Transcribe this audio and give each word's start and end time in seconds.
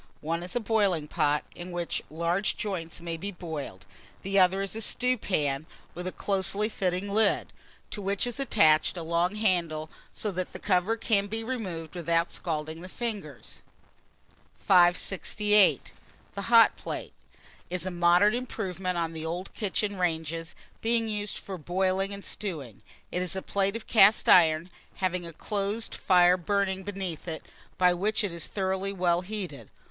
One 0.21 0.41
is 0.41 0.55
a 0.55 0.59
boiling 0.59 1.07
pot, 1.07 1.43
in 1.53 1.69
which 1.71 2.01
large 2.09 2.57
joints 2.57 3.01
may 3.01 3.17
be 3.17 3.31
boiled; 3.31 3.85
the 4.23 4.39
other 4.39 4.63
is 4.63 4.75
a 4.75 4.81
stewpan, 4.81 5.67
with 5.93 6.07
a 6.07 6.11
closely 6.11 6.69
fitting 6.69 7.07
lid, 7.13 7.53
to 7.91 8.01
which 8.01 8.25
is 8.25 8.39
attached 8.39 8.97
a 8.97 9.03
long 9.03 9.35
handle; 9.35 9.91
so 10.11 10.31
that 10.31 10.53
the 10.53 10.57
cover 10.59 10.97
can 10.97 11.27
be 11.27 11.43
removed 11.43 11.93
without 11.93 12.31
scalding 12.31 12.81
the 12.81 12.89
fingers. 12.89 13.61
[Illustration: 14.57 14.57
HOT 14.57 14.65
PLATE.] 14.65 14.97
568. 15.85 15.91
THE 16.33 16.41
HOT 16.41 16.75
PLATE 16.77 17.13
is 17.69 17.85
a 17.85 17.91
modern 17.91 18.33
improvement 18.33 18.97
on 18.97 19.13
the 19.13 19.23
old 19.27 19.53
kitchen 19.53 19.97
ranges, 19.99 20.55
being 20.81 21.09
used 21.09 21.37
for 21.37 21.59
boiling 21.59 22.11
and 22.11 22.25
stewing. 22.25 22.81
It 23.11 23.21
is 23.21 23.35
a 23.35 23.43
plate 23.43 23.75
of 23.75 23.85
cast 23.85 24.27
iron, 24.27 24.71
having 24.95 25.27
a 25.27 25.31
closed 25.31 25.93
fire 25.93 26.37
burning 26.37 26.81
beneath 26.81 27.27
it, 27.27 27.45
by 27.77 27.93
which 27.93 28.23
it 28.23 28.31
is 28.33 28.47
thoroughly 28.47 28.91
well 28.93 29.21
heated. 29.21 29.69